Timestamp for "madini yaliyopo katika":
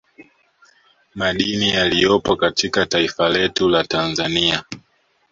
1.15-2.85